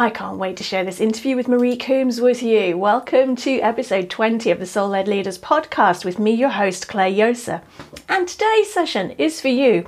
[0.00, 2.78] I can't wait to share this interview with Marie Coombs with you.
[2.78, 7.10] Welcome to episode 20 of the Soul Led Leaders podcast with me, your host, Clare
[7.10, 7.60] Josa.
[8.08, 9.86] And today's session is for you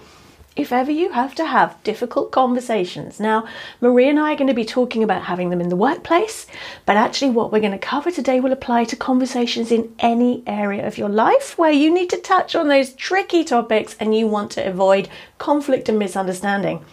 [0.54, 3.18] if ever you have to have difficult conversations.
[3.18, 3.46] Now,
[3.80, 6.46] Marie and I are going to be talking about having them in the workplace,
[6.84, 10.86] but actually, what we're going to cover today will apply to conversations in any area
[10.86, 14.50] of your life where you need to touch on those tricky topics and you want
[14.50, 15.08] to avoid
[15.38, 16.84] conflict and misunderstanding.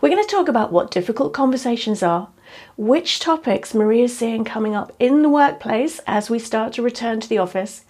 [0.00, 2.28] We're going to talk about what difficult conversations are
[2.76, 7.20] which topics Marie is seeing coming up in the workplace as we start to return
[7.20, 7.84] to the office,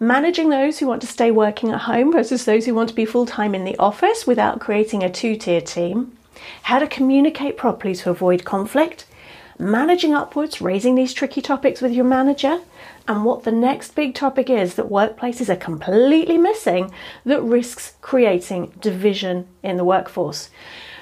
[0.00, 3.04] managing those who want to stay working at home versus those who want to be
[3.04, 6.16] full time in the office without creating a two tier team,
[6.62, 9.06] how to communicate properly to avoid conflict,
[9.58, 12.60] managing upwards, raising these tricky topics with your manager,
[13.08, 16.92] and what the next big topic is that workplaces are completely missing
[17.24, 20.50] that risks creating division in the workforce.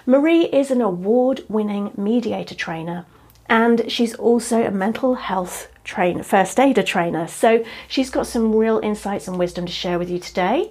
[0.08, 3.04] Marie is an award winning mediator trainer
[3.48, 7.26] and she's also a mental health trainer, first aider trainer.
[7.26, 10.70] So she's got some real insights and wisdom to share with you today.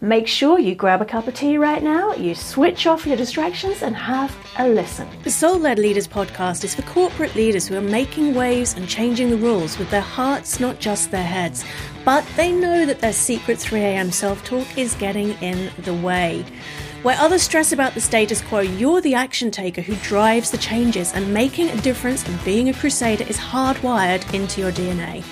[0.00, 3.80] Make sure you grab a cup of tea right now, you switch off your distractions,
[3.80, 5.08] and have a listen.
[5.22, 9.30] The Soul Led Leaders podcast is for corporate leaders who are making waves and changing
[9.30, 11.64] the rules with their hearts, not just their heads.
[12.04, 16.44] But they know that their secret 3am self talk is getting in the way.
[17.04, 21.12] Where others stress about the status quo, you're the action taker who drives the changes,
[21.12, 25.22] and making a difference and being a crusader is hardwired into your DNA.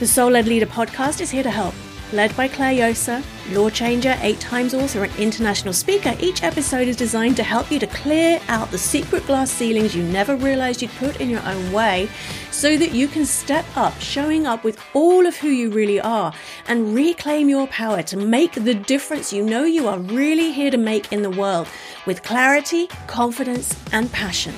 [0.00, 1.72] The Soul Led Leader podcast is here to help
[2.12, 3.22] Led by Clare Josa,
[3.52, 7.78] law changer, eight times author, and international speaker, each episode is designed to help you
[7.78, 11.72] to clear out the secret glass ceilings you never realized you'd put in your own
[11.72, 12.08] way
[12.50, 16.32] so that you can step up, showing up with all of who you really are
[16.66, 20.78] and reclaim your power to make the difference you know you are really here to
[20.78, 21.68] make in the world
[22.06, 24.54] with clarity, confidence, and passion.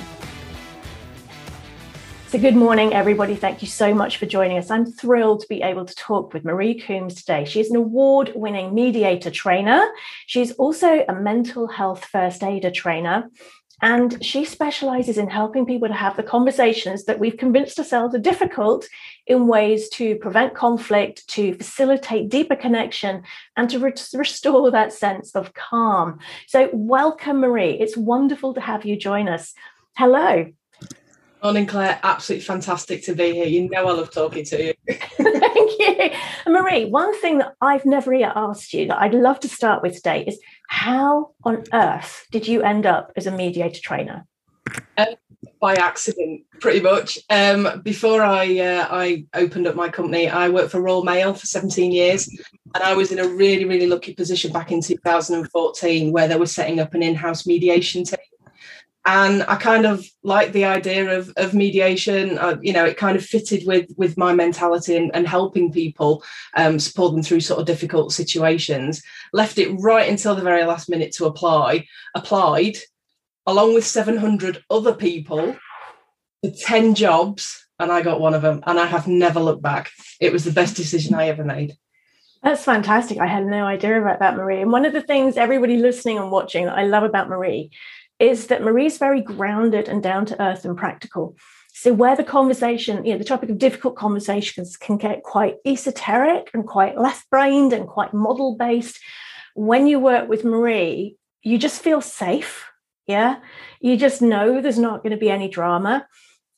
[2.33, 3.35] So, good morning, everybody.
[3.35, 4.71] Thank you so much for joining us.
[4.71, 7.45] I'm thrilled to be able to talk with Marie Coombs today.
[7.45, 9.87] She's an award winning mediator trainer.
[10.25, 13.29] She's also a mental health first aider trainer.
[13.83, 18.17] And she specializes in helping people to have the conversations that we've convinced ourselves are
[18.17, 18.87] difficult
[19.27, 23.21] in ways to prevent conflict, to facilitate deeper connection,
[23.57, 26.17] and to re- restore that sense of calm.
[26.47, 27.79] So, welcome, Marie.
[27.79, 29.53] It's wonderful to have you join us.
[29.95, 30.51] Hello.
[31.43, 31.99] Morning, Clare.
[32.03, 33.45] Absolutely fantastic to be here.
[33.45, 34.73] You know I love talking to you.
[35.17, 36.09] Thank you.
[36.47, 39.95] Marie, one thing that I've never yet asked you that I'd love to start with
[39.95, 40.39] today is
[40.69, 44.25] how on earth did you end up as a mediator trainer?
[44.97, 45.07] Um,
[45.59, 47.19] by accident, pretty much.
[47.29, 51.45] Um, before I uh, I opened up my company, I worked for Royal Mail for
[51.45, 52.29] 17 years,
[52.73, 56.45] and I was in a really really lucky position back in 2014 where they were
[56.45, 58.17] setting up an in-house mediation team
[59.05, 62.37] and I kind of liked the idea of, of mediation.
[62.37, 66.23] Uh, you know, it kind of fitted with with my mentality and, and helping people
[66.55, 69.03] um, support them through sort of difficult situations.
[69.33, 71.85] Left it right until the very last minute to apply.
[72.15, 72.77] Applied
[73.45, 75.57] along with 700 other people
[76.41, 78.63] for 10 jobs, and I got one of them.
[78.65, 79.91] And I have never looked back.
[80.21, 81.75] It was the best decision I ever made.
[82.41, 83.19] That's fantastic.
[83.19, 84.61] I had no idea about that, Marie.
[84.61, 87.71] And one of the things everybody listening and watching that I love about Marie
[88.23, 91.35] is that Marie's very grounded and down to earth and practical.
[91.73, 96.49] So, where the conversation, you know, the topic of difficult conversations can get quite esoteric
[96.53, 98.97] and quite left brained and quite model based,
[99.55, 102.65] when you work with Marie, you just feel safe.
[103.07, 103.39] Yeah.
[103.81, 106.07] You just know there's not going to be any drama.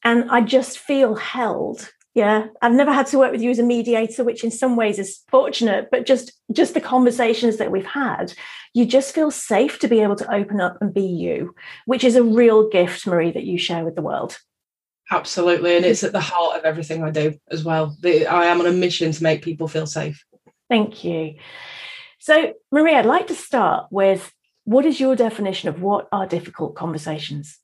[0.03, 3.63] And I just feel held yeah i've never had to work with you as a
[3.63, 8.33] mediator which in some ways is fortunate but just just the conversations that we've had
[8.73, 11.53] you just feel safe to be able to open up and be you
[11.85, 14.39] which is a real gift marie that you share with the world.
[15.11, 17.95] Absolutely and it's at the heart of everything i do as well.
[18.03, 20.23] I am on a mission to make people feel safe.
[20.69, 21.35] Thank you.
[22.19, 24.31] So marie i'd like to start with
[24.63, 27.59] what is your definition of what are difficult conversations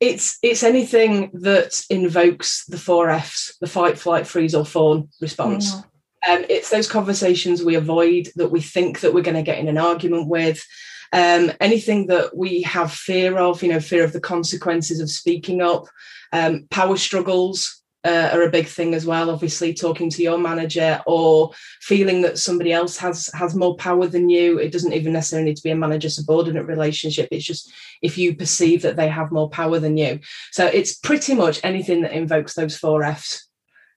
[0.00, 5.74] it's it's anything that invokes the four F's: the fight, flight, freeze, or fawn response.
[5.74, 5.84] Mm.
[6.28, 9.68] Um, it's those conversations we avoid that we think that we're going to get in
[9.68, 10.64] an argument with.
[11.12, 15.62] Um, anything that we have fear of, you know, fear of the consequences of speaking
[15.62, 15.86] up,
[16.32, 19.30] um, power struggles, uh, are a big thing as well.
[19.30, 21.50] Obviously, talking to your manager or
[21.80, 24.58] feeling that somebody else has has more power than you.
[24.58, 27.28] It doesn't even necessarily need to be a manager subordinate relationship.
[27.30, 27.72] It's just
[28.02, 30.20] if you perceive that they have more power than you.
[30.52, 33.48] So it's pretty much anything that invokes those four Fs.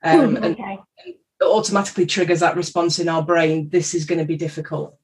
[0.04, 0.46] Um, okay.
[0.46, 0.58] and,
[1.06, 3.70] and automatically triggers that response in our brain.
[3.70, 4.98] This is going to be difficult.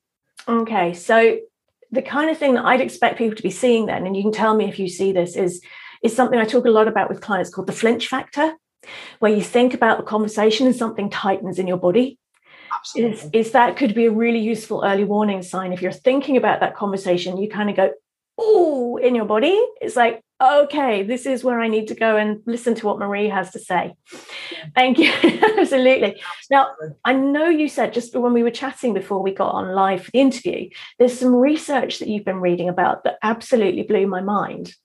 [0.48, 1.40] Okay, so
[1.92, 4.32] the kind of thing that I'd expect people to be seeing then, and you can
[4.32, 5.62] tell me if you see this, is
[6.04, 8.54] is something I talk a lot about with clients called the flinch factor,
[9.20, 12.20] where you think about the conversation and something tightens in your body.
[12.74, 13.18] Absolutely.
[13.18, 15.74] Is, is that could be a really useful early warning sign.
[15.74, 17.92] If you're thinking about that conversation, you kind of go,
[18.38, 19.60] oh, in your body.
[19.82, 23.30] It's like, okay, this is where I need to go and listen to what Marie
[23.30, 23.96] has to say.
[24.76, 25.12] Thank you.
[25.58, 26.22] Absolutely.
[26.52, 26.70] Now,
[27.04, 30.12] I know you said just when we were chatting before we got on live for
[30.12, 30.70] the interview,
[31.00, 34.76] there's some research that you've been reading about that absolutely blew my mind.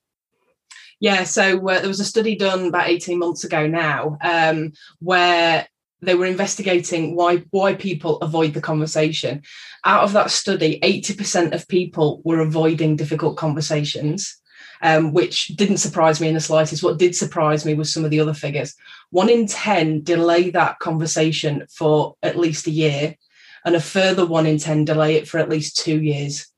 [1.03, 5.67] Yeah, so uh, there was a study done about 18 months ago now um, where
[6.01, 9.43] they were investigating why why people avoid the conversation.
[9.85, 14.41] Out of that study, 80% of people were avoiding difficult conversations
[14.81, 16.85] um, which didn't surprise me in the slightest.
[16.85, 18.73] What did surprise me was some of the other figures.
[19.11, 23.17] One in 10 delay that conversation for at least a year,
[23.65, 26.52] and a further one in 10 delay it for at least two years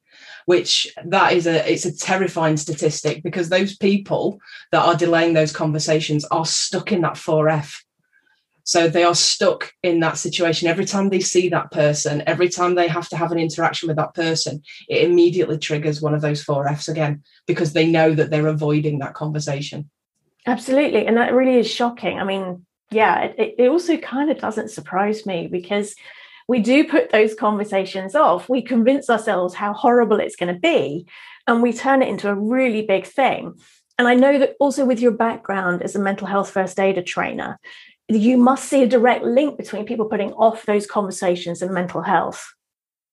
[0.46, 4.38] which that is a it's a terrifying statistic because those people
[4.72, 7.82] that are delaying those conversations are stuck in that 4f
[8.64, 10.68] so they are stuck in that situation.
[10.68, 13.98] Every time they see that person, every time they have to have an interaction with
[13.98, 18.30] that person, it immediately triggers one of those four F's again because they know that
[18.30, 19.90] they're avoiding that conversation.
[20.46, 21.06] Absolutely.
[21.06, 22.18] And that really is shocking.
[22.18, 25.94] I mean, yeah, it, it also kind of doesn't surprise me because
[26.48, 28.48] we do put those conversations off.
[28.48, 31.06] We convince ourselves how horrible it's going to be,
[31.46, 33.54] and we turn it into a really big thing.
[33.98, 37.58] And I know that also with your background as a mental health first aider trainer,
[38.08, 42.52] you must see a direct link between people putting off those conversations and mental health.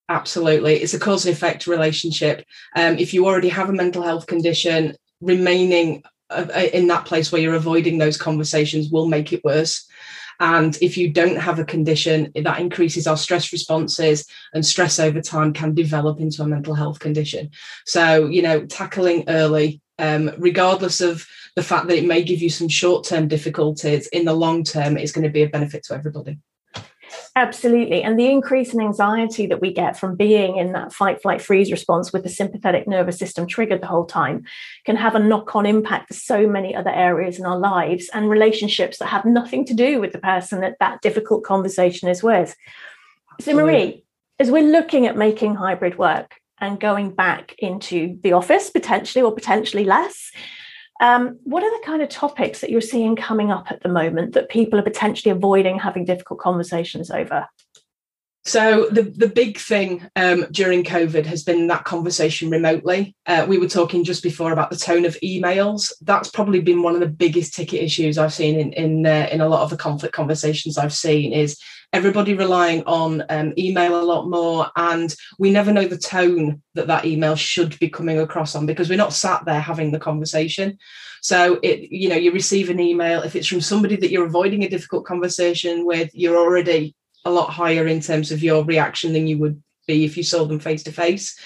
[0.09, 0.75] Absolutely.
[0.75, 2.43] It's a cause and effect relationship.
[2.75, 7.31] Um, if you already have a mental health condition, remaining uh, uh, in that place
[7.31, 9.87] where you're avoiding those conversations will make it worse.
[10.41, 15.21] And if you don't have a condition, that increases our stress responses, and stress over
[15.21, 17.51] time can develop into a mental health condition.
[17.85, 22.49] So, you know, tackling early, um, regardless of the fact that it may give you
[22.49, 25.93] some short term difficulties, in the long term, is going to be a benefit to
[25.93, 26.39] everybody.
[27.35, 28.03] Absolutely.
[28.03, 31.71] And the increase in anxiety that we get from being in that fight, flight, freeze
[31.71, 34.43] response with the sympathetic nervous system triggered the whole time
[34.85, 38.29] can have a knock on impact for so many other areas in our lives and
[38.29, 42.55] relationships that have nothing to do with the person that that difficult conversation is with.
[43.39, 44.03] So, Marie,
[44.39, 49.33] as we're looking at making hybrid work and going back into the office potentially or
[49.33, 50.31] potentially less,
[51.01, 54.33] um, what are the kind of topics that you're seeing coming up at the moment
[54.33, 57.47] that people are potentially avoiding having difficult conversations over?
[58.43, 63.15] So the the big thing um, during COVID has been that conversation remotely.
[63.27, 65.91] Uh, we were talking just before about the tone of emails.
[66.01, 69.41] That's probably been one of the biggest ticket issues I've seen in in uh, in
[69.41, 71.33] a lot of the conflict conversations I've seen.
[71.33, 71.59] Is
[71.93, 76.87] everybody relying on um, email a lot more, and we never know the tone that
[76.87, 80.79] that email should be coming across on because we're not sat there having the conversation.
[81.21, 84.63] So it you know you receive an email if it's from somebody that you're avoiding
[84.63, 86.95] a difficult conversation with, you're already
[87.25, 90.45] a lot higher in terms of your reaction than you would be if you saw
[90.45, 91.39] them face to face.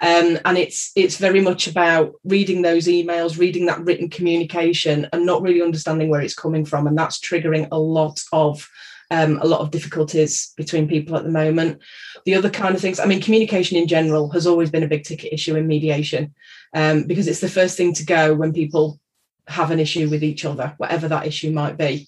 [0.00, 5.26] Um, and it's it's very much about reading those emails, reading that written communication, and
[5.26, 8.68] not really understanding where it's coming from, and that's triggering a lot of
[9.10, 11.80] um, a lot of difficulties between people at the moment.
[12.24, 15.04] The other kind of things, I mean, communication in general has always been a big
[15.04, 16.34] ticket issue in mediation
[16.74, 19.00] um, because it's the first thing to go when people
[19.48, 22.06] have an issue with each other, whatever that issue might be.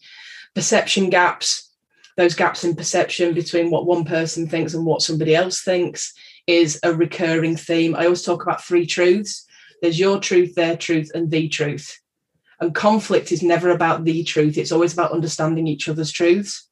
[0.54, 1.69] Perception gaps,
[2.20, 6.12] those gaps in perception between what one person thinks and what somebody else thinks
[6.46, 7.96] is a recurring theme.
[7.96, 9.46] I always talk about three truths
[9.80, 11.98] there's your truth, their truth, and the truth.
[12.60, 16.68] And conflict is never about the truth, it's always about understanding each other's truths.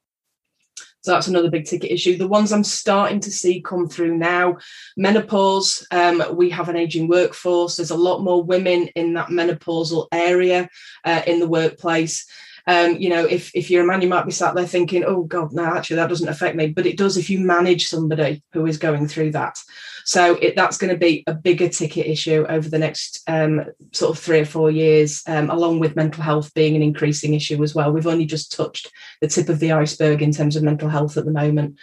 [1.00, 2.18] So that's another big ticket issue.
[2.18, 4.58] The ones I'm starting to see come through now
[4.98, 7.76] menopause, um, we have an aging workforce.
[7.76, 10.68] There's a lot more women in that menopausal area
[11.06, 12.26] uh, in the workplace
[12.68, 15.22] um, you know, if if you're a man, you might be sat there thinking, "Oh
[15.22, 18.66] God, no, actually, that doesn't affect me," but it does if you manage somebody who
[18.66, 19.58] is going through that.
[20.04, 24.14] So it, that's going to be a bigger ticket issue over the next um, sort
[24.14, 27.74] of three or four years, um, along with mental health being an increasing issue as
[27.74, 27.90] well.
[27.90, 31.24] We've only just touched the tip of the iceberg in terms of mental health at
[31.24, 31.78] the moment.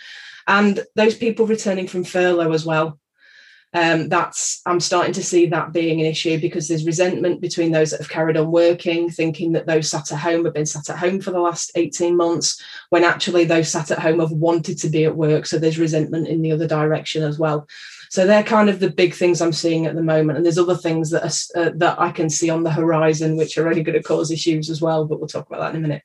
[0.48, 3.00] And those people returning from furlough as well,
[3.76, 7.92] um, that's I'm starting to see that being an issue because there's resentment between those
[7.92, 10.98] that have carried on working, thinking that those sat at home have been sat at
[10.98, 14.90] home for the last 18 months, when actually those sat at home have wanted to
[14.90, 15.46] be at work.
[15.46, 17.68] So there's resentment in the other direction as well.
[18.10, 20.78] So they're kind of the big things I'm seeing at the moment, and there's other
[20.78, 24.02] things that are, uh, that I can see on the horizon which are only going
[24.02, 25.04] to cause issues as well.
[25.04, 26.04] But we'll talk about that in a minute.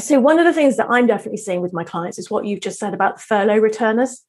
[0.00, 2.58] So one of the things that I'm definitely seeing with my clients is what you've
[2.58, 4.24] just said about furlough returners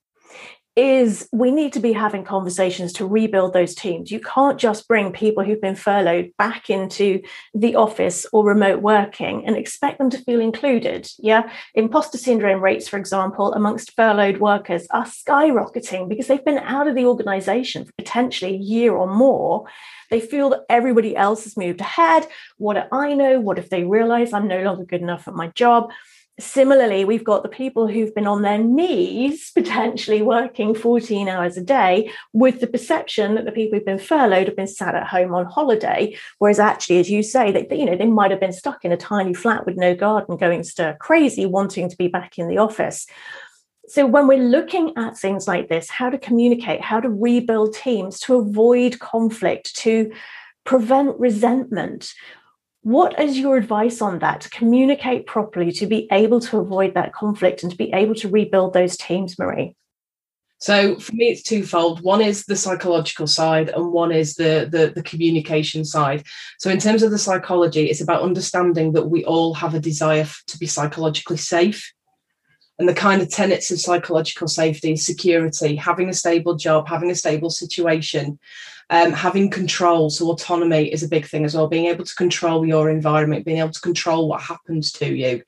[0.75, 4.11] is we need to be having conversations to rebuild those teams.
[4.11, 7.21] You can't just bring people who've been furloughed back into
[7.53, 11.09] the office or remote working and expect them to feel included.
[11.17, 11.49] Yeah.
[11.75, 16.95] Imposter syndrome rates, for example, amongst furloughed workers are skyrocketing because they've been out of
[16.95, 19.65] the organization for potentially a year or more.
[20.11, 22.27] They feel that everybody else has moved ahead.
[22.57, 23.39] What do I know?
[23.39, 25.91] What if they realize I'm no longer good enough at my job?
[26.37, 31.61] Similarly, we've got the people who've been on their knees, potentially working 14 hours a
[31.61, 35.33] day, with the perception that the people who've been furloughed have been sat at home
[35.33, 36.15] on holiday.
[36.39, 38.97] Whereas actually, as you say, that you know, they might have been stuck in a
[38.97, 43.07] tiny flat with no garden, going stir crazy, wanting to be back in the office.
[43.87, 48.19] So when we're looking at things like this, how to communicate, how to rebuild teams
[48.21, 50.11] to avoid conflict, to
[50.65, 52.13] prevent resentment,
[52.85, 57.13] what is your advice on that to communicate properly, to be able to avoid that
[57.13, 59.75] conflict and to be able to rebuild those teams, Marie?
[60.59, 62.01] So for me, it's twofold.
[62.03, 66.25] One is the psychological side, and one is the, the, the communication side.
[66.59, 70.27] So in terms of the psychology, it's about understanding that we all have a desire
[70.45, 71.91] to be psychologically safe.
[72.77, 77.15] And the kind of tenets of psychological safety, security, having a stable job, having a
[77.15, 78.37] stable situation,
[78.89, 80.09] um, having control.
[80.09, 81.67] So autonomy is a big thing as well.
[81.67, 85.43] Being able to control your environment, being able to control what happens to you,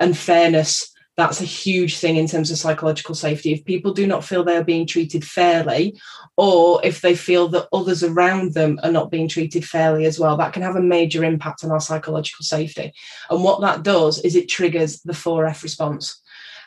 [0.00, 0.90] and fairness.
[1.16, 3.52] That's a huge thing in terms of psychological safety.
[3.52, 5.96] If people do not feel they are being treated fairly,
[6.36, 10.36] or if they feel that others around them are not being treated fairly as well,
[10.36, 12.92] that can have a major impact on our psychological safety.
[13.30, 16.20] And what that does is it triggers the 4F response.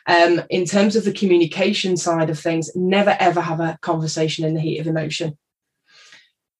[0.08, 4.54] Um, in terms of the communication side of things, never ever have a conversation in
[4.54, 5.38] the heat of emotion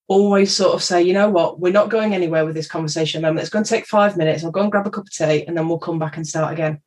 [0.08, 3.40] always sort of say, you know what, we're not going anywhere with this conversation moment.
[3.40, 4.42] It's going to take five minutes.
[4.42, 6.52] I'll go and grab a cup of tea and then we'll come back and start
[6.52, 6.80] again.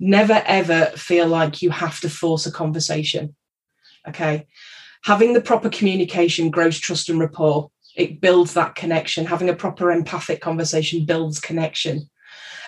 [0.00, 3.36] Never ever feel like you have to force a conversation.
[4.08, 4.46] Okay.
[5.04, 7.70] Having the proper communication grows trust and rapport.
[7.94, 9.26] It builds that connection.
[9.26, 12.10] Having a proper empathic conversation builds connection.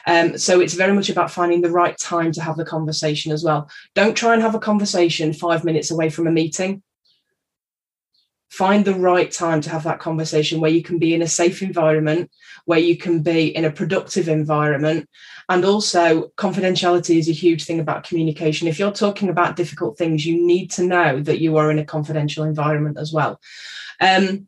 [0.07, 3.43] Um, so it's very much about finding the right time to have the conversation as
[3.43, 3.69] well.
[3.95, 6.83] Don't try and have a conversation five minutes away from a meeting.
[8.49, 11.63] Find the right time to have that conversation where you can be in a safe
[11.63, 12.31] environment
[12.65, 15.09] where you can be in a productive environment.
[15.49, 18.69] And also confidentiality is a huge thing about communication.
[18.69, 21.85] If you're talking about difficult things you need to know that you are in a
[21.85, 23.41] confidential environment as well.
[24.01, 24.47] Um,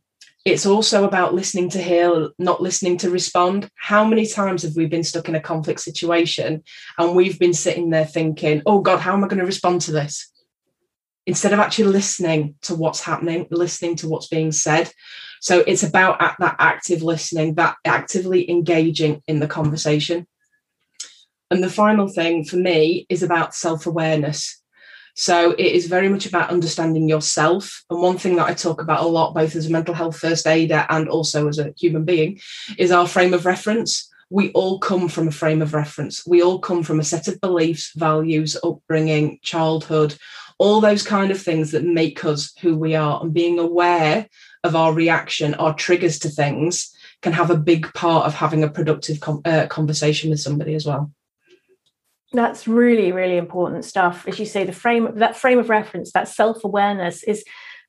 [0.50, 4.86] it's also about listening to hear not listening to respond how many times have we
[4.86, 6.62] been stuck in a conflict situation
[6.98, 9.92] and we've been sitting there thinking oh god how am i going to respond to
[9.92, 10.30] this
[11.28, 14.90] instead of actually listening to what's happening, listening to what's being said.
[15.42, 20.26] So it's about that active listening, that actively engaging in the conversation.
[21.50, 24.62] And the final thing for me is about self awareness.
[25.18, 27.84] So it is very much about understanding yourself.
[27.90, 30.46] And one thing that I talk about a lot, both as a mental health first
[30.46, 32.38] aider and also as a human being,
[32.78, 34.08] is our frame of reference.
[34.30, 36.24] We all come from a frame of reference.
[36.24, 40.14] We all come from a set of beliefs, values, upbringing, childhood,
[40.58, 44.28] all those kind of things that make us who we are and being aware
[44.64, 48.70] of our reaction our triggers to things can have a big part of having a
[48.70, 51.12] productive com- uh, conversation with somebody as well
[52.32, 54.26] that's really really important stuff.
[54.26, 57.44] As you say the frame that frame of reference that self-awareness is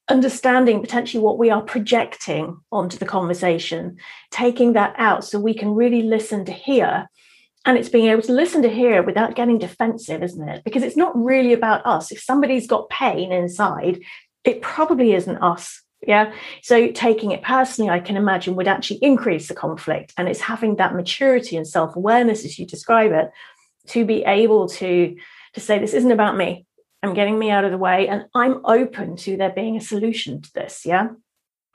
[0.10, 3.98] understanding potentially what we are projecting onto the conversation
[4.32, 7.10] taking that out so we can really listen to hear.
[7.66, 10.64] And it's being able to listen to hear without getting defensive isn't it?
[10.64, 12.12] Because it's not really about us.
[12.12, 14.00] If somebody's got pain inside
[14.46, 16.32] it probably isn't us yeah?
[16.64, 20.14] So taking it personally i can imagine would actually increase the conflict.
[20.18, 23.30] And it's having that maturity and self-awareness as you describe it
[23.88, 25.16] to be able to
[25.54, 26.66] to say this isn't about me
[27.04, 30.42] i'm getting me out of the way and i'm open to there being a solution
[30.42, 31.10] to this yeah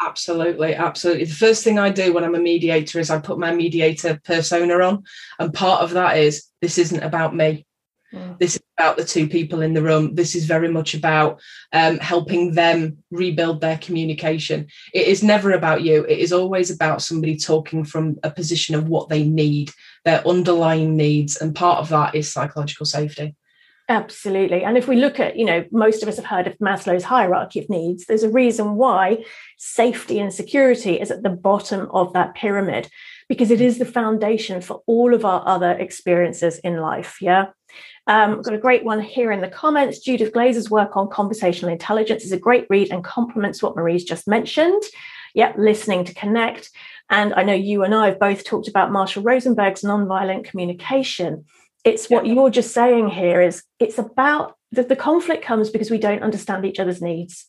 [0.00, 1.25] Absolutely, absolutely.
[1.25, 4.75] The first thing I do when I'm a mediator is I put my mediator persona
[4.80, 5.04] on.
[5.38, 7.64] And part of that is this isn't about me.
[8.14, 8.38] Mm.
[8.38, 10.14] This is about the two people in the room.
[10.14, 11.40] This is very much about
[11.73, 14.68] um, helping them rebuild their communication.
[14.92, 16.04] It is never about you.
[16.04, 19.71] It is always about somebody talking from a position of what they need,
[20.04, 21.37] their underlying needs.
[21.37, 23.35] And part of that is psychological safety.
[23.88, 24.64] Absolutely.
[24.64, 27.61] And if we look at, you know, most of us have heard of Maslow's hierarchy
[27.61, 28.06] of needs.
[28.06, 29.25] There's a reason why
[29.59, 32.88] safety and security is at the bottom of that pyramid
[33.28, 37.18] because it is the foundation for all of our other experiences in life.
[37.21, 37.49] Yeah.
[38.07, 39.99] Um, got a great one here in the comments.
[39.99, 44.28] Judith Glaser's work on conversational intelligence is a great read and complements what Marie's just
[44.28, 44.83] mentioned.
[45.35, 46.71] Yep, listening to connect.
[47.11, 51.45] And I know you and I have both talked about Marshall Rosenberg's nonviolent communication
[51.85, 55.99] it's what you're just saying here is it's about the, the conflict comes because we
[55.99, 57.47] don't understand each other's needs.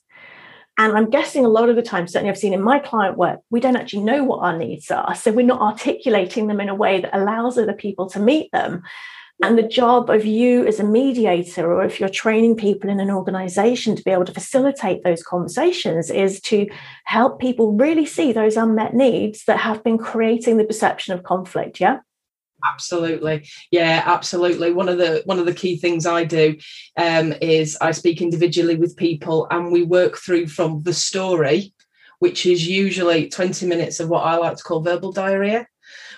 [0.77, 3.39] And I'm guessing a lot of the time, certainly I've seen in my client work,
[3.50, 5.15] we don't actually know what our needs are.
[5.15, 8.84] So we're not articulating them in a way that allows other people to meet them.
[9.44, 13.12] And the job of you as a mediator, or if you're training people in an
[13.12, 16.68] organization to be able to facilitate those conversations, is to
[17.04, 21.82] help people really see those unmet needs that have been creating the perception of conflict.
[21.82, 22.00] Yeah?
[22.65, 23.48] Absolutely.
[23.72, 24.72] Yeah absolutely.
[24.72, 26.56] One of the one of the key things i do
[26.98, 31.74] um, is i speak individually with people and we work through from the story
[32.20, 35.68] which is usually 20 minutes of what i like to call verbal diarrhea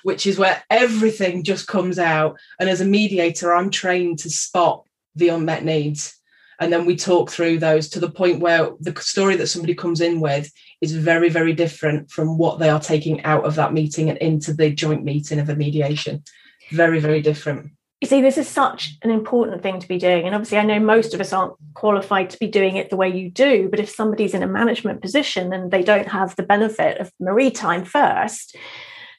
[0.04, 2.38] which is where everything just comes out.
[2.60, 4.84] And as a mediator i'm trained to spot
[5.16, 6.13] the unmet needs.
[6.60, 10.01] And then we talk through those to the point where the story that somebody comes
[10.01, 10.51] in with
[10.82, 14.54] is very very different from what they are taking out of that meeting and into
[14.54, 16.24] the joint meeting of a mediation.
[16.72, 17.72] Very very different.
[18.01, 20.25] You see this is such an important thing to be doing.
[20.25, 23.10] And obviously i know most of us aren't qualified to be doing it the way
[23.10, 26.98] you do but if somebody's in a management position and they don't have the benefit
[26.98, 28.56] of marie time first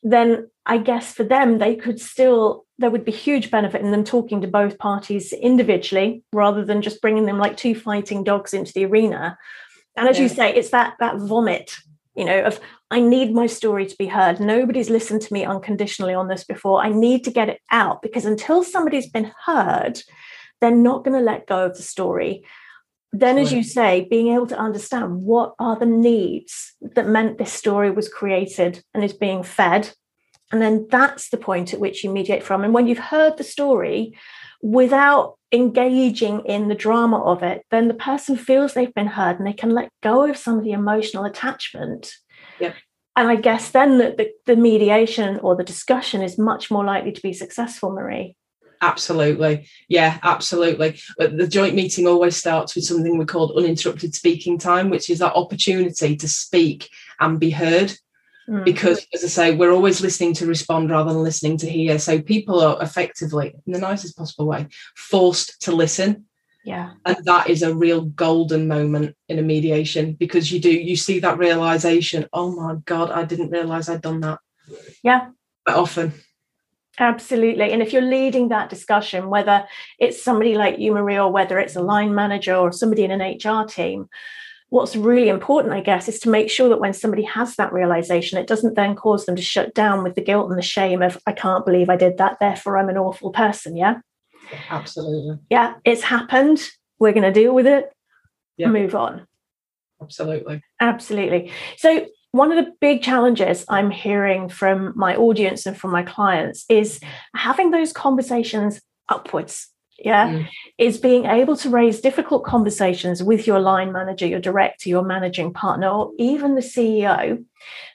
[0.02, 4.04] then i guess for them they could still there would be huge benefit in them
[4.04, 8.72] talking to both parties individually rather than just bringing them like two fighting dogs into
[8.72, 9.36] the arena.
[9.96, 10.22] And as yeah.
[10.22, 11.74] you say it's that that vomit
[12.14, 14.40] you know of i need my story to be heard.
[14.40, 16.80] Nobody's listened to me unconditionally on this before.
[16.82, 20.00] I need to get it out because until somebody's been heard
[20.60, 22.44] they're not going to let go of the story
[23.12, 27.52] then as you say being able to understand what are the needs that meant this
[27.52, 29.90] story was created and is being fed
[30.52, 33.44] and then that's the point at which you mediate from and when you've heard the
[33.44, 34.14] story
[34.62, 39.46] without engaging in the drama of it, then the person feels they've been heard and
[39.46, 42.12] they can let go of some of the emotional attachment.
[42.60, 42.74] Yep.
[43.16, 47.12] And I guess then that the, the mediation or the discussion is much more likely
[47.12, 48.36] to be successful, Marie.
[48.80, 49.68] Absolutely.
[49.88, 51.00] Yeah, absolutely.
[51.16, 55.18] But the joint meeting always starts with something we call uninterrupted speaking time, which is
[55.18, 57.92] that opportunity to speak and be heard.
[58.48, 58.64] Mm.
[58.64, 61.98] Because, as I say, we're always listening to respond rather than listening to hear.
[61.98, 66.24] So people are effectively, in the nicest possible way, forced to listen.
[66.64, 66.92] Yeah.
[67.04, 71.18] And that is a real golden moment in a mediation because you do, you see
[71.20, 74.38] that realization, oh my God, I didn't realize I'd done that.
[75.02, 75.30] Yeah.
[75.64, 76.12] But often.
[76.98, 77.72] Absolutely.
[77.72, 79.66] And if you're leading that discussion, whether
[79.98, 83.20] it's somebody like you, Maria, or whether it's a line manager or somebody in an
[83.20, 84.08] HR team,
[84.70, 88.38] what's really important, I guess, is to make sure that when somebody has that realization,
[88.38, 91.18] it doesn't then cause them to shut down with the guilt and the shame of,
[91.26, 93.76] I can't believe I did that, therefore I'm an awful person.
[93.76, 94.00] Yeah.
[94.70, 95.38] Absolutely.
[95.50, 96.60] Yeah, it's happened.
[96.98, 97.92] We're going to deal with it.
[98.56, 98.68] Yeah.
[98.68, 99.26] Move on.
[100.02, 100.62] Absolutely.
[100.80, 101.52] Absolutely.
[101.76, 106.64] So, one of the big challenges I'm hearing from my audience and from my clients
[106.68, 107.00] is
[107.34, 110.28] having those conversations upwards yeah?
[110.28, 110.48] Mm.
[110.78, 115.52] is being able to raise difficult conversations with your line manager your director your managing
[115.52, 117.44] partner or even the ceo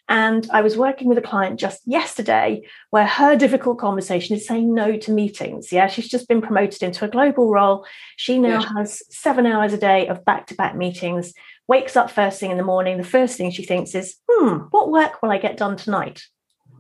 [0.10, 4.74] and i was working with a client just yesterday where her difficult conversation is saying
[4.74, 5.88] no to meetings yeah?
[5.88, 7.86] She's just been promoted into a global role.
[8.18, 8.70] She now yeah.
[8.78, 11.34] has seven hours a day of back-to-back meetings
[11.68, 14.92] wakes up first thing in the morning the first thing she thinks is hmm what
[14.92, 16.22] work will i get done tonight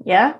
[0.05, 0.35] yeah,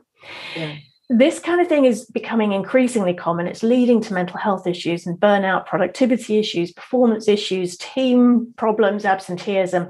[0.55, 0.75] yeah
[1.09, 3.45] this kind of thing is becoming increasingly common.
[3.45, 9.89] It's leading to mental health issues and burnout, productivity issues, performance issues, team problems, absenteeism.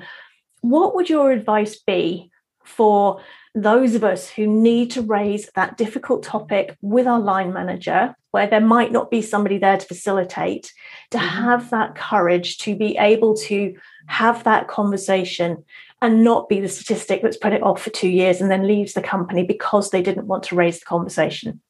[0.62, 2.30] What would your advice be
[2.66, 3.22] for
[3.56, 8.48] those of us who need to raise that difficult topic with our line manager, where
[8.48, 10.74] there might not be somebody there to facilitate,
[11.12, 11.28] to mm-hmm.
[11.28, 13.76] have that courage to be able to
[14.08, 15.64] have that conversation
[16.02, 18.94] and not be the statistic that's put it off for two years and then leaves
[18.94, 21.62] the company because they didn't want to raise the conversation.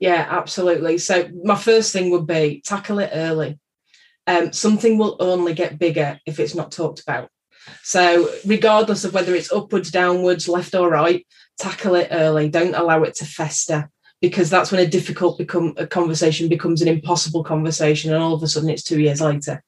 [0.00, 0.98] Yeah, absolutely.
[0.98, 3.58] So my first thing would be tackle it early.
[4.26, 7.28] Um, something will only get bigger if it's not talked about.
[7.82, 11.26] So regardless of whether it's upwards, downwards, left or right,
[11.58, 12.48] tackle it early.
[12.48, 16.88] Don't allow it to fester because that's when a difficult become a conversation becomes an
[16.88, 19.62] impossible conversation, and all of a sudden it's two years later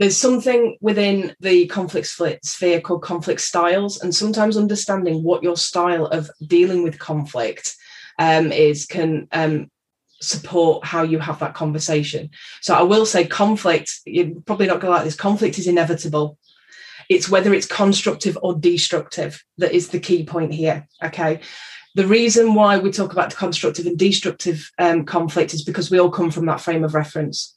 [0.00, 2.06] there's something within the conflict
[2.42, 7.76] sphere called conflict styles, and sometimes understanding what your style of dealing with conflict
[8.18, 9.70] um, is can um,
[10.22, 12.30] support how you have that conversation.
[12.62, 14.00] So I will say, conflict.
[14.06, 15.16] You're probably not going to like this.
[15.16, 16.38] Conflict is inevitable.
[17.10, 20.88] It's whether it's constructive or destructive that is the key point here.
[21.02, 21.40] Okay.
[21.96, 25.98] The reason why we talk about the constructive and destructive um, conflict is because we
[25.98, 27.56] all come from that frame of reference.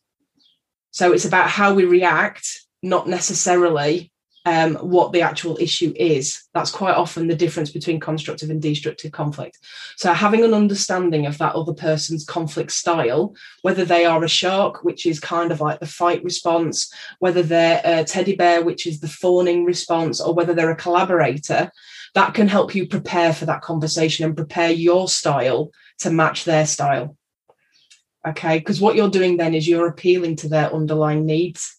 [0.90, 4.12] So it's about how we react, not necessarily
[4.46, 6.44] um, what the actual issue is.
[6.54, 9.60] That's quite often the difference between constructive and destructive conflict.
[9.96, 14.84] So, having an understanding of that other person's conflict style, whether they are a shark,
[14.84, 19.00] which is kind of like the fight response, whether they're a teddy bear, which is
[19.00, 21.72] the fawning response, or whether they're a collaborator,
[22.14, 26.66] that can help you prepare for that conversation and prepare your style to match their
[26.66, 27.18] style.
[28.26, 31.78] Okay, because what you're doing then is you're appealing to their underlying needs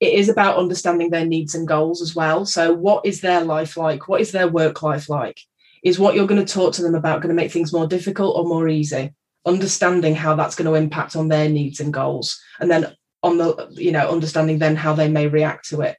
[0.00, 2.44] it is about understanding their needs and goals as well.
[2.44, 4.08] So, what is their life like?
[4.08, 5.40] What is their work life like?
[5.82, 8.36] Is what you're going to talk to them about going to make things more difficult
[8.36, 9.12] or more easy?
[9.46, 13.68] Understanding how that's going to impact on their needs and goals, and then on the
[13.72, 15.96] you know understanding then how they may react to it.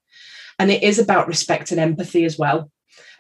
[0.58, 2.72] And it is about respect and empathy as well.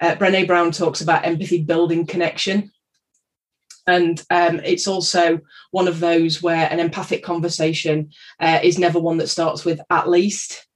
[0.01, 2.71] Uh, Brené Brown talks about empathy building connection.
[3.87, 5.39] And um, it's also
[5.71, 10.07] one of those where an empathic conversation uh, is never one that starts with at
[10.07, 10.67] least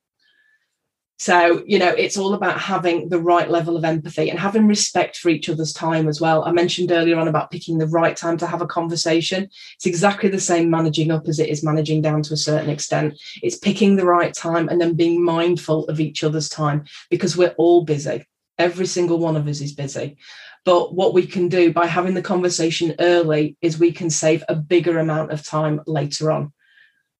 [1.23, 5.15] so, you know, it's all about having the right level of empathy and having respect
[5.15, 6.43] for each other's time as well.
[6.43, 9.47] I mentioned earlier on about picking the right time to have a conversation.
[9.75, 13.17] It's exactly the same managing up as it is managing down to a certain extent.
[13.41, 17.55] It's picking the right time and then being mindful of each other's time because we're
[17.57, 18.25] all busy.
[18.57, 20.17] Every single one of us is busy.
[20.65, 24.55] But what we can do by having the conversation early is we can save a
[24.55, 26.51] bigger amount of time later on.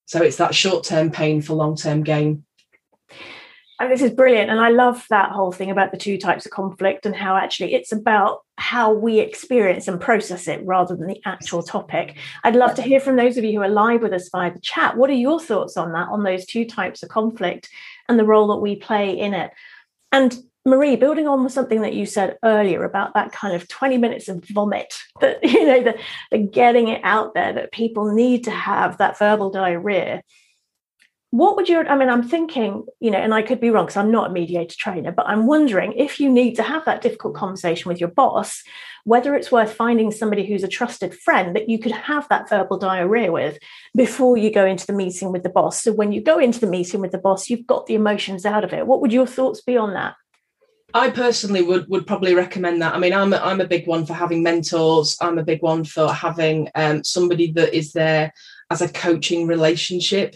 [0.08, 2.44] So it's that short term pain for long term gain
[3.84, 4.50] and this is brilliant.
[4.50, 7.74] And I love that whole thing about the two types of conflict and how actually
[7.74, 12.18] it's about how we experience and process it rather than the actual topic.
[12.44, 14.62] I'd love to hear from those of you who are live with us via the
[14.62, 14.96] chat.
[14.96, 17.70] What are your thoughts on that, on those two types of conflict
[18.08, 19.52] and the role that we play in it?
[20.12, 20.34] And
[20.66, 24.46] Marie, building on something that you said earlier about that kind of 20 minutes of
[24.46, 26.00] vomit, that, you know, the,
[26.32, 30.24] the getting it out there, that people need to have that verbal diarrhea
[31.34, 33.98] what would your i mean i'm thinking you know and i could be wrong because
[33.98, 37.34] i'm not a mediator trainer but i'm wondering if you need to have that difficult
[37.34, 38.62] conversation with your boss
[39.04, 42.78] whether it's worth finding somebody who's a trusted friend that you could have that verbal
[42.78, 43.58] diarrhea with
[43.96, 46.68] before you go into the meeting with the boss so when you go into the
[46.68, 49.60] meeting with the boss you've got the emotions out of it what would your thoughts
[49.60, 50.14] be on that
[50.94, 52.94] I personally would would probably recommend that.
[52.94, 55.18] I mean, I'm a, I'm a big one for having mentors.
[55.20, 58.32] I'm a big one for having um, somebody that is there
[58.70, 60.36] as a coaching relationship.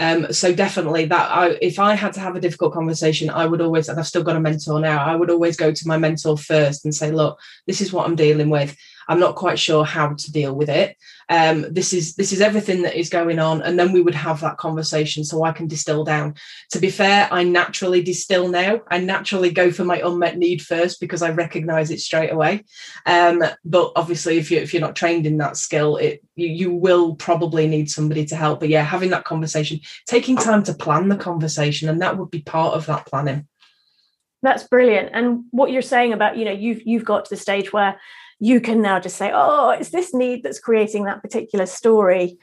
[0.00, 3.60] Um, so definitely that I, if I had to have a difficult conversation, I would
[3.60, 6.36] always, and I've still got a mentor now, I would always go to my mentor
[6.36, 8.76] first and say, look, this is what I'm dealing with.
[9.08, 10.96] I'm not quite sure how to deal with it.
[11.28, 14.40] Um, this is this is everything that is going on, and then we would have
[14.40, 16.34] that conversation so I can distill down.
[16.72, 18.82] To be fair, I naturally distill now.
[18.90, 22.64] I naturally go for my unmet need first because I recognise it straight away.
[23.06, 26.72] Um, but obviously, if you if you're not trained in that skill, it you, you
[26.72, 28.60] will probably need somebody to help.
[28.60, 32.42] But yeah, having that conversation, taking time to plan the conversation, and that would be
[32.42, 33.46] part of that planning.
[34.42, 35.10] That's brilliant.
[35.14, 37.98] And what you're saying about, you know, you've you've got to the stage where
[38.40, 42.38] you can now just say, oh, it's this need that's creating that particular story.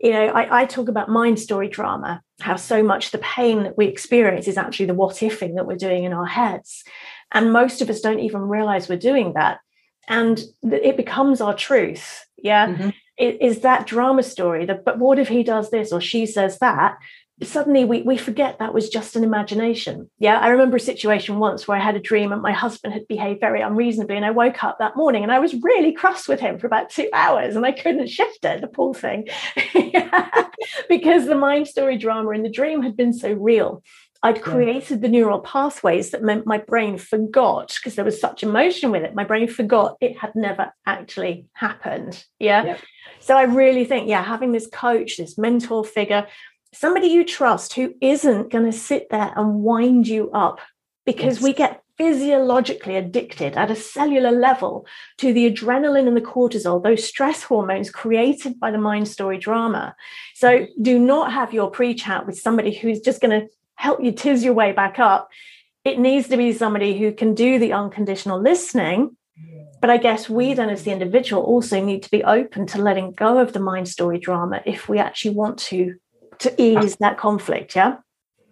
[0.00, 3.78] You know, I, I talk about mind story drama, how so much the pain that
[3.78, 6.84] we experience is actually the what ifing that we're doing in our heads.
[7.32, 9.60] And most of us don't even realize we're doing that.
[10.08, 12.24] And it becomes our truth.
[12.36, 12.68] Yeah.
[12.68, 12.90] Mm-hmm.
[13.18, 16.58] It is that drama story that, but what if he does this or she says
[16.58, 16.98] that?
[17.42, 20.10] Suddenly we, we forget that was just an imagination.
[20.18, 23.06] Yeah, I remember a situation once where I had a dream and my husband had
[23.08, 24.16] behaved very unreasonably.
[24.16, 26.88] And I woke up that morning and I was really cross with him for about
[26.88, 29.28] two hours and I couldn't shift it, the poor thing,
[30.88, 33.82] because the mind story drama in the dream had been so real.
[34.22, 38.90] I'd created the neural pathways that meant my brain forgot because there was such emotion
[38.90, 39.14] with it.
[39.14, 42.24] My brain forgot it had never actually happened.
[42.40, 42.64] Yeah.
[42.64, 42.80] Yep.
[43.20, 46.26] So I really think, yeah, having this coach, this mentor figure,
[46.72, 50.60] somebody you trust who isn't going to sit there and wind you up
[51.04, 51.42] because yes.
[51.42, 54.86] we get physiologically addicted at a cellular level
[55.18, 59.94] to the adrenaline and the cortisol, those stress hormones created by the mind story drama.
[60.34, 60.82] So mm-hmm.
[60.82, 64.44] do not have your pre chat with somebody who's just going to help you tiz
[64.44, 65.28] your way back up.
[65.84, 69.16] It needs to be somebody who can do the unconditional listening.
[69.80, 73.12] But I guess we then, as the individual, also need to be open to letting
[73.12, 75.96] go of the mind story drama if we actually want to
[76.38, 77.96] to ease that conflict yeah?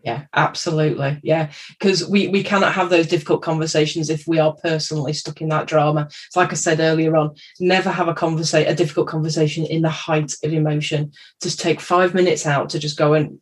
[0.02, 1.50] Yeah absolutely yeah.
[1.70, 5.66] Because we we cannot have those difficult conversations if we are personally stuck in that
[5.66, 6.08] drama.
[6.30, 9.88] So like i said earlier on never have a conversation a difficult conversation in the
[9.88, 11.12] height of emotion.
[11.42, 13.38] Just take five minutes out to just go and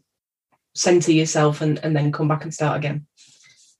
[0.74, 3.06] center yourself and, and then come back and start again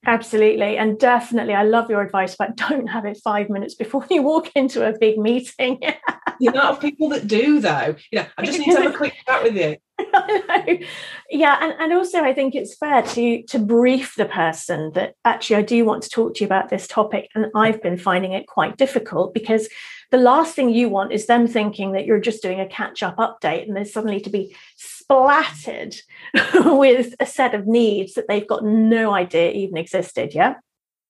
[0.05, 0.77] Absolutely.
[0.77, 4.51] And definitely, I love your advice, but don't have it five minutes before you walk
[4.57, 5.79] into a big meeting.
[6.41, 8.97] the amount of people that do, though, you know, I just need to have a
[8.97, 9.77] quick chat with you.
[11.31, 15.57] yeah, and, and also I think it's fair to to brief the person that actually
[15.57, 18.49] I do want to talk to you about this topic, and I've been finding it
[18.49, 19.69] quite difficult because
[20.11, 23.17] the last thing you want is them thinking that you're just doing a catch up
[23.17, 24.55] update and there's suddenly to be
[25.13, 25.95] splattered
[26.79, 30.35] with a set of needs that they've got no idea even existed.
[30.35, 30.55] Yeah.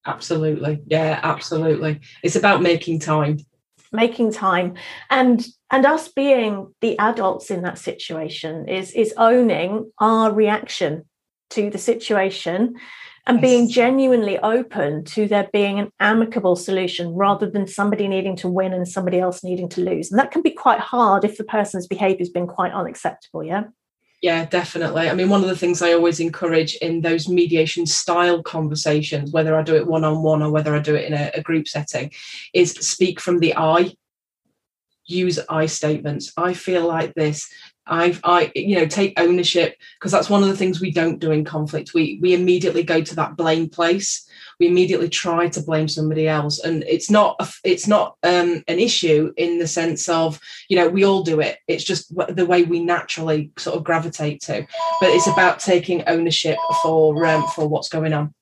[0.05, 0.81] Absolutely.
[0.87, 2.01] Yeah, absolutely.
[2.23, 3.39] It's about making time.
[3.93, 4.75] Making time.
[5.11, 11.05] And and us being the adults in that situation is is owning our reaction
[11.51, 12.75] to the situation
[13.27, 13.43] and yes.
[13.43, 18.73] being genuinely open to there being an amicable solution rather than somebody needing to win
[18.73, 20.11] and somebody else needing to lose.
[20.11, 23.45] And that can be quite hard if the person's behavior has been quite unacceptable.
[23.45, 23.65] Yeah.
[24.23, 25.09] Yeah, definitely.
[25.09, 29.57] I mean, one of the things I always encourage in those mediation style conversations, whether
[29.57, 31.67] I do it one on one or whether I do it in a, a group
[31.67, 32.13] setting,
[32.55, 33.93] is speak from the I
[35.07, 36.33] use I statements.
[36.37, 37.53] I feel like this.
[37.87, 41.33] I, I, you know, take ownership because that's one of the things we don't do
[41.33, 41.95] in conflict.
[41.95, 44.29] We we immediately go to that blame place.
[44.61, 48.79] We immediately try to blame somebody else, and it's not a, it's not um, an
[48.79, 51.59] issue in the sense of you know we all do it.
[51.67, 54.65] It's just the way we naturally sort of gravitate to.
[55.01, 58.33] But it's about taking ownership for um, for what's going on.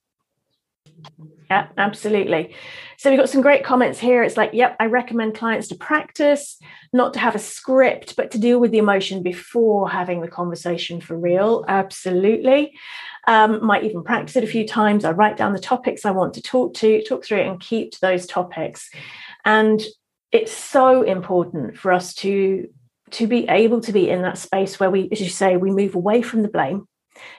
[1.51, 2.55] Yeah, absolutely.
[2.97, 4.23] So we've got some great comments here.
[4.23, 6.57] It's like, yep, I recommend clients to practice,
[6.93, 11.01] not to have a script, but to deal with the emotion before having the conversation
[11.01, 11.65] for real.
[11.67, 12.73] Absolutely.
[13.27, 15.05] Um, might even practice it a few times.
[15.05, 17.91] I write down the topics I want to talk to, talk through it, and keep
[17.93, 18.89] to those topics.
[19.45, 19.83] And
[20.31, 22.69] it's so important for us to
[23.11, 25.97] to be able to be in that space where we, as you say, we move
[25.97, 26.87] away from the blame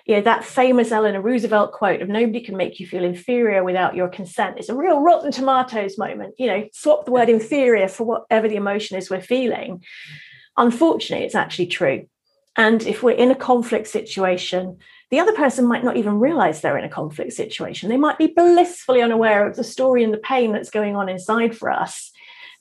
[0.06, 3.96] you know, that famous Eleanor Roosevelt quote of nobody can make you feel inferior without
[3.96, 4.58] your consent.
[4.58, 6.36] It's a real rotten tomatoes moment.
[6.38, 9.84] You know, swap the word inferior for whatever the emotion is we're feeling.
[10.58, 12.08] Unfortunately, it's actually true.
[12.58, 14.78] And if we're in a conflict situation,
[15.10, 17.90] the other person might not even realize they're in a conflict situation.
[17.90, 21.56] They might be blissfully unaware of the story and the pain that's going on inside
[21.56, 22.12] for us.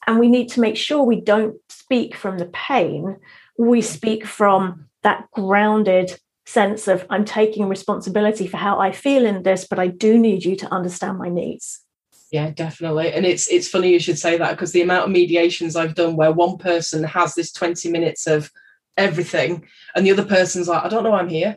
[0.07, 3.19] And we need to make sure we don't speak from the pain,
[3.59, 6.19] we speak from that grounded
[6.51, 10.45] sense of I'm taking responsibility for how I feel in this, but I do need
[10.45, 11.85] you to understand my needs.
[12.33, 13.13] Yeah, definitely.
[13.13, 16.17] And it's it's funny you should say that because the amount of mediations I've done
[16.17, 18.51] where one person has this 20 minutes of
[18.97, 21.57] everything and the other person's like, I don't know I'm here.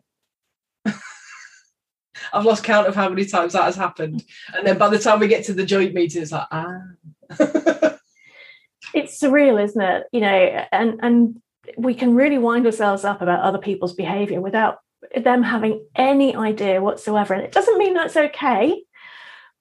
[2.34, 4.24] I've lost count of how many times that has happened.
[4.56, 6.82] And then by the time we get to the joint meeting, it's like, ah.
[8.94, 10.04] it's surreal, isn't it?
[10.12, 11.42] You know, and and
[11.78, 14.80] we can really wind ourselves up about other people's behavior without
[15.16, 17.34] them having any idea whatsoever.
[17.34, 18.84] And it doesn't mean that's okay,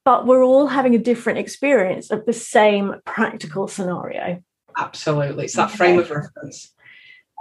[0.04, 4.42] but we're all having a different experience of the same practical scenario.
[4.76, 5.44] Absolutely.
[5.44, 5.76] It's that okay.
[5.76, 6.74] frame of reference.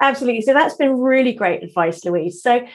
[0.01, 0.41] Absolutely.
[0.41, 2.41] So that's been really great advice, Louise.
[2.41, 2.65] So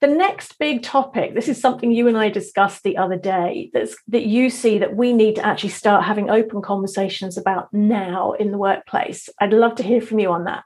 [0.00, 3.96] the next big topic, this is something you and I discussed the other day, that's
[4.08, 8.50] that you see that we need to actually start having open conversations about now in
[8.52, 9.28] the workplace.
[9.40, 10.64] I'd love to hear from you on that.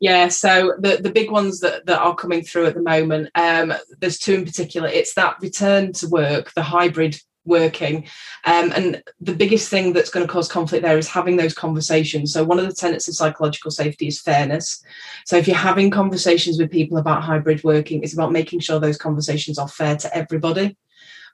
[0.00, 3.74] Yeah, so the, the big ones that, that are coming through at the moment, um,
[4.00, 4.88] there's two in particular.
[4.88, 8.04] It's that return to work, the hybrid working.
[8.44, 12.32] Um, and the biggest thing that's going to cause conflict there is having those conversations.
[12.32, 14.82] So, one of the tenets of psychological safety is fairness.
[15.26, 18.98] So, if you're having conversations with people about hybrid working, it's about making sure those
[18.98, 20.76] conversations are fair to everybody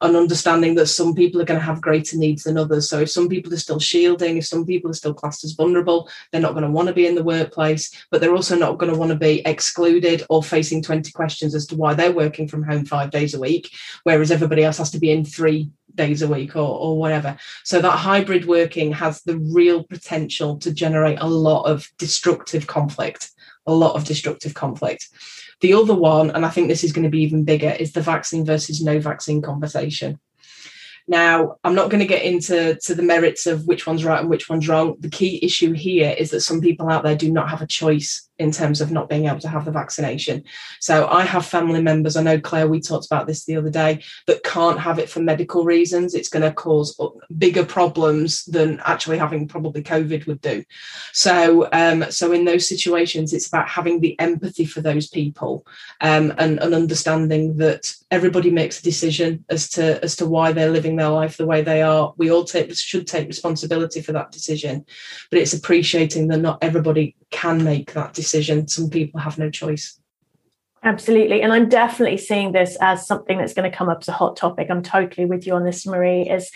[0.01, 2.89] and understanding that some people are going to have greater needs than others.
[2.89, 6.09] So if some people are still shielding, if some people are still classed as vulnerable,
[6.31, 8.93] they're not going to want to be in the workplace, but they're also not going
[8.93, 12.63] to want to be excluded or facing 20 questions as to why they're working from
[12.63, 13.71] home five days a week,
[14.05, 17.37] whereas everybody else has to be in three days a week or, or whatever.
[17.65, 23.31] So that hybrid working has the real potential to generate a lot of destructive conflict,
[23.67, 25.09] a lot of destructive conflict.
[25.61, 28.01] The other one, and I think this is going to be even bigger, is the
[28.01, 30.19] vaccine versus no vaccine conversation.
[31.09, 34.29] Now, I'm not going to get into to the merits of which one's right and
[34.29, 34.97] which one's wrong.
[34.99, 38.29] The key issue here is that some people out there do not have a choice
[38.38, 40.44] in terms of not being able to have the vaccination.
[40.81, 44.03] So I have family members, I know Clare, we talked about this the other day,
[44.27, 46.14] that can't have it for medical reasons.
[46.14, 46.99] It's going to cause
[47.38, 50.64] bigger problems than actually having probably COVID would do.
[51.12, 55.66] So, um, so in those situations, it's about having the empathy for those people
[56.01, 60.70] um, and, and understanding that everybody makes a decision as to as to why they're
[60.70, 62.12] living their life the way they are.
[62.16, 64.85] We all take should take responsibility for that decision,
[65.31, 68.26] but it's appreciating that not everybody can make that decision.
[68.27, 69.99] Some people have no choice.
[70.83, 71.43] Absolutely.
[71.43, 74.37] And I'm definitely seeing this as something that's going to come up as a hot
[74.37, 74.69] topic.
[74.71, 76.51] I'm totally with you on this, Marie, is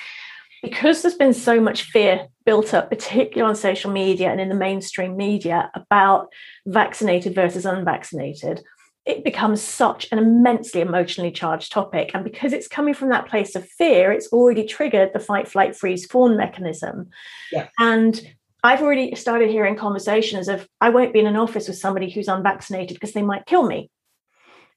[0.62, 4.54] because there's been so much fear built up, particularly on social media and in the
[4.54, 6.28] mainstream media, about
[6.66, 8.62] vaccinated versus unvaccinated,
[9.06, 12.10] it becomes such an immensely emotionally charged topic.
[12.14, 15.74] And because it's coming from that place of fear, it's already triggered the fight, flight,
[15.74, 17.08] freeze, fawn mechanism.
[17.50, 17.68] Yeah.
[17.78, 18.20] And
[18.62, 22.28] I've already started hearing conversations of I won't be in an office with somebody who's
[22.28, 23.90] unvaccinated because they might kill me.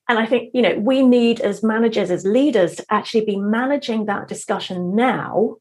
[0.10, 4.06] And I think, you know, we need as managers, as leaders, to actually be managing
[4.06, 5.58] that discussion now,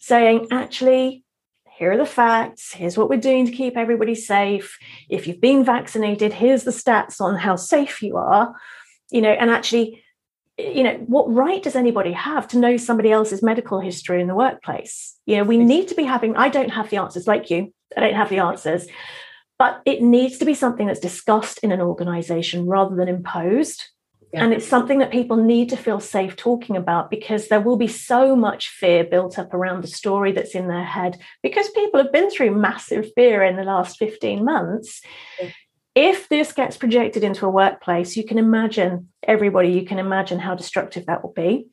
[0.00, 1.24] saying, actually,
[1.76, 4.76] here are the facts, here's what we're doing to keep everybody safe.
[5.08, 8.52] If you've been vaccinated, here's the stats on how safe you are,
[9.12, 10.02] you know, and actually,
[10.58, 14.34] you know, what right does anybody have to know somebody else's medical history in the
[14.34, 15.16] workplace?
[15.24, 18.00] You know, we need to be having, I don't have the answers like you, I
[18.00, 18.86] don't have the answers,
[19.58, 23.84] but it needs to be something that's discussed in an organization rather than imposed.
[24.32, 24.44] Yeah.
[24.44, 27.86] And it's something that people need to feel safe talking about because there will be
[27.86, 32.12] so much fear built up around the story that's in their head because people have
[32.12, 35.00] been through massive fear in the last 15 months.
[35.40, 35.50] Yeah.
[35.98, 40.54] If this gets projected into a workplace, you can imagine everybody, you can imagine how
[40.54, 41.66] destructive that will be.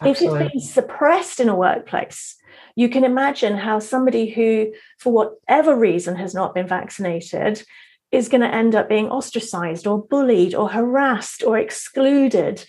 [0.00, 0.38] Absolutely.
[0.38, 2.36] If it's being suppressed in a workplace,
[2.76, 7.64] you can imagine how somebody who, for whatever reason, has not been vaccinated
[8.12, 12.64] is going to end up being ostracized or bullied or harassed or excluded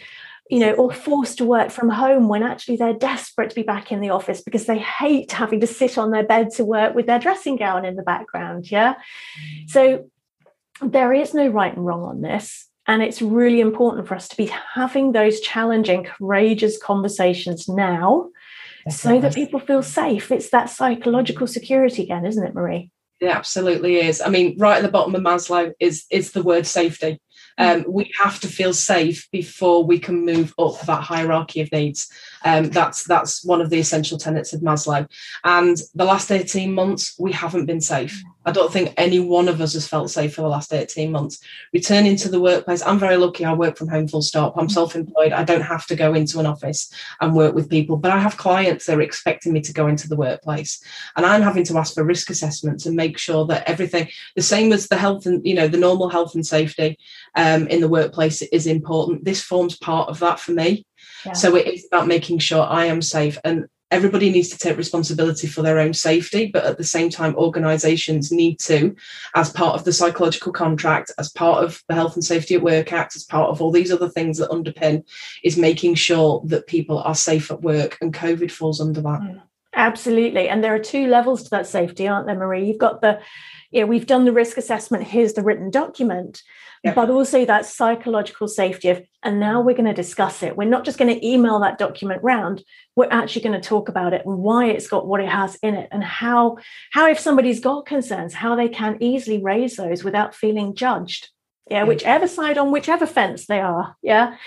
[0.50, 3.92] you know or forced to work from home when actually they're desperate to be back
[3.92, 7.06] in the office because they hate having to sit on their bed to work with
[7.06, 9.70] their dressing gown in the background yeah mm.
[9.70, 10.10] so
[10.82, 14.38] there is no right and wrong on this and it's really important for us to
[14.38, 18.30] be having those challenging courageous conversations now
[18.90, 20.32] so that people feel safe.
[20.32, 22.90] It's that psychological security again, isn't it, Marie?
[23.20, 24.22] It absolutely is.
[24.22, 27.20] I mean, right at the bottom of Maslow is is the word safety.
[27.58, 32.08] Um, we have to feel safe before we can move up that hierarchy of needs.
[32.46, 35.10] Um, that's that's one of the essential tenets of Maslow.
[35.44, 38.22] And the last 18 months, we haven't been safe.
[38.48, 41.40] I don't think any one of us has felt safe for the last 18 months.
[41.74, 43.44] Returning to the workplace, I'm very lucky.
[43.44, 44.54] I work from home full stop.
[44.56, 45.34] I'm self employed.
[45.34, 48.38] I don't have to go into an office and work with people, but I have
[48.38, 50.82] clients that are expecting me to go into the workplace.
[51.18, 54.08] And I'm having to ask for risk assessments and make sure that everything,
[54.38, 56.98] the same as the health and, you know, the normal health and safety
[57.36, 59.26] um, in the workplace is important.
[59.26, 60.86] This forms part of that for me.
[61.26, 61.34] Yeah.
[61.34, 63.38] So it is about making sure I am safe.
[63.44, 67.36] And everybody needs to take responsibility for their own safety but at the same time
[67.36, 68.96] organizations need to
[69.36, 72.92] as part of the psychological contract as part of the health and safety at work
[72.92, 75.04] act as part of all these other things that underpin
[75.44, 79.22] is making sure that people are safe at work and covid falls under that.
[79.22, 79.42] Mm,
[79.78, 83.20] absolutely and there are two levels to that safety aren't there marie you've got the
[83.72, 86.42] yeah we've done the risk assessment here's the written document
[86.96, 90.56] but also that psychological safety of, and now we're going to discuss it.
[90.56, 92.64] We're not just going to email that document round.
[92.96, 95.76] We're actually going to talk about it and why it's got what it has in
[95.76, 96.58] it and how,
[96.92, 101.30] how if somebody's got concerns, how they can easily raise those without feeling judged.
[101.70, 103.96] Yeah, whichever side on whichever fence they are.
[104.02, 104.38] Yeah.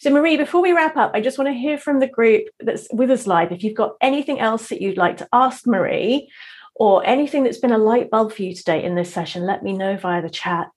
[0.00, 2.88] So, Marie, before we wrap up, I just want to hear from the group that's
[2.92, 3.52] with us live.
[3.52, 6.28] If you've got anything else that you'd like to ask Marie,
[6.74, 9.72] or anything that's been a light bulb for you today in this session, let me
[9.72, 10.68] know via the chat.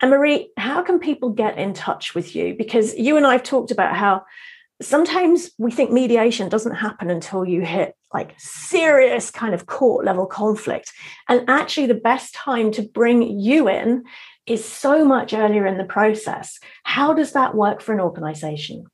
[0.00, 2.54] And Marie, how can people get in touch with you?
[2.56, 4.24] Because you and I have talked about how
[4.80, 10.24] sometimes we think mediation doesn't happen until you hit like serious kind of court level
[10.24, 10.92] conflict.
[11.28, 14.04] And actually, the best time to bring you in
[14.48, 16.58] is so much earlier in the process.
[16.82, 18.86] How does that work for an organization?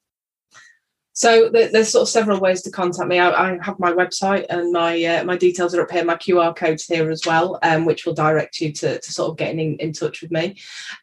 [1.17, 3.21] So there's sort of several ways to contact me.
[3.21, 6.05] I, I have my website and my uh, my details are up here.
[6.05, 9.37] My QR codes here as well, um, which will direct you to, to sort of
[9.37, 10.57] getting in, in touch with me.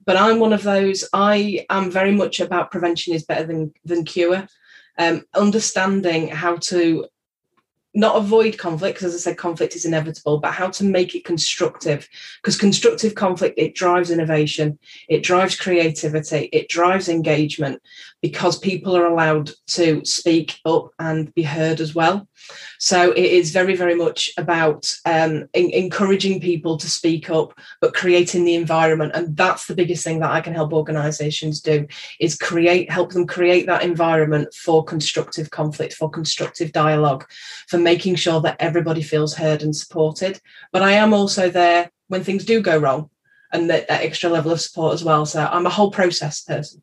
[0.06, 1.08] But I'm one of those.
[1.14, 4.48] I am very much about prevention is better than than cure.
[4.98, 7.06] Um, understanding how to
[7.94, 11.26] not avoid conflict because as i said conflict is inevitable but how to make it
[11.26, 12.08] constructive
[12.42, 17.82] because constructive conflict it drives innovation it drives creativity it drives engagement
[18.22, 22.28] because people are allowed to speak up and be heard as well
[22.80, 27.94] so it is very very much about um, in- encouraging people to speak up but
[27.94, 31.86] creating the environment and that's the biggest thing that i can help organizations do
[32.20, 37.26] is create help them create that environment for constructive conflict for constructive dialogue
[37.68, 40.40] for making sure that everybody feels heard and supported.
[40.72, 43.10] But I am also there when things do go wrong
[43.54, 45.26] and that, that extra level of support as well.
[45.26, 46.82] So I'm a whole process person.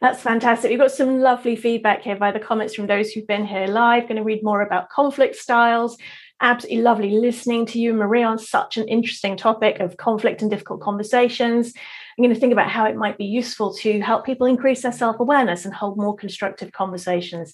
[0.00, 0.70] That's fantastic.
[0.70, 4.04] We've got some lovely feedback here by the comments from those who've been here live.
[4.04, 5.98] Going to read more about conflict styles.
[6.40, 10.80] Absolutely lovely listening to you, Marie, on such an interesting topic of conflict and difficult
[10.80, 11.72] conversations.
[12.16, 14.92] I'm going to think about how it might be useful to help people increase their
[14.92, 17.52] self awareness and hold more constructive conversations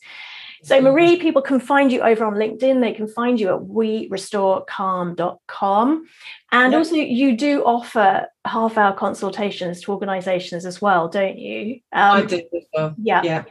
[0.65, 2.81] So, Marie, people can find you over on LinkedIn.
[2.81, 6.07] They can find you at werestorecalm.com.
[6.53, 6.79] And yep.
[6.79, 11.81] also, you do offer half hour consultations to organizations as well, don't you?
[11.93, 12.95] Um, I do as well.
[12.97, 13.21] Yeah.
[13.23, 13.45] yeah.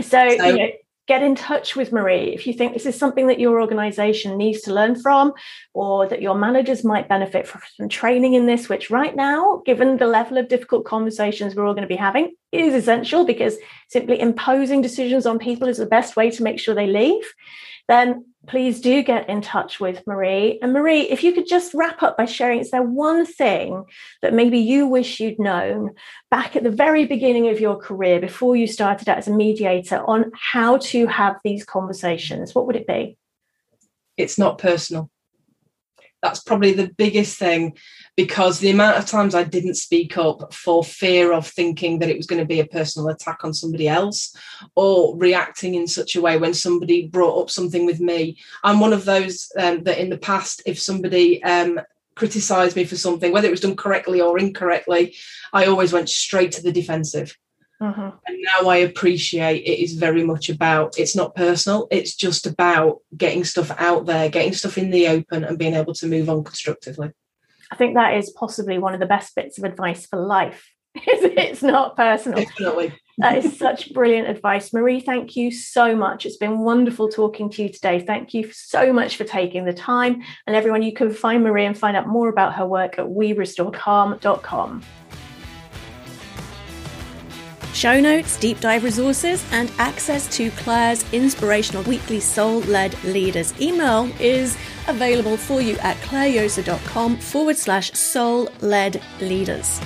[0.00, 0.70] So, so you know,
[1.06, 4.60] get in touch with Marie if you think this is something that your organization needs
[4.62, 5.32] to learn from
[5.72, 9.96] or that your managers might benefit from some training in this, which right now, given
[9.96, 13.56] the level of difficult conversations we're all going to be having, is essential because
[13.88, 17.24] simply imposing decisions on people is the best way to make sure they leave.
[17.88, 20.58] Then please do get in touch with Marie.
[20.62, 23.84] And Marie, if you could just wrap up by sharing, is there one thing
[24.22, 25.90] that maybe you wish you'd known
[26.30, 30.02] back at the very beginning of your career before you started out as a mediator
[30.06, 32.54] on how to have these conversations?
[32.54, 33.18] What would it be?
[34.16, 35.10] It's not personal.
[36.26, 37.76] That's probably the biggest thing
[38.16, 42.16] because the amount of times I didn't speak up for fear of thinking that it
[42.16, 44.34] was going to be a personal attack on somebody else
[44.74, 48.38] or reacting in such a way when somebody brought up something with me.
[48.64, 51.80] I'm one of those um, that in the past, if somebody um,
[52.16, 55.14] criticized me for something, whether it was done correctly or incorrectly,
[55.52, 57.38] I always went straight to the defensive.
[57.80, 58.12] Uh-huh.
[58.26, 63.00] And now I appreciate it is very much about it's not personal, it's just about
[63.16, 66.42] getting stuff out there, getting stuff in the open, and being able to move on
[66.42, 67.10] constructively.
[67.70, 70.70] I think that is possibly one of the best bits of advice for life.
[70.94, 72.38] it's not personal.
[72.38, 72.94] Definitely.
[73.18, 74.72] that is such brilliant advice.
[74.72, 76.24] Marie, thank you so much.
[76.24, 78.00] It's been wonderful talking to you today.
[78.00, 80.22] Thank you so much for taking the time.
[80.46, 84.82] And everyone, you can find Marie and find out more about her work at werestorecalm.com.
[87.76, 94.10] Show notes, deep dive resources, and access to Clare's inspirational weekly soul led leaders email
[94.18, 94.56] is
[94.88, 99.78] available for you at clarejosa.com forward slash soul led leaders.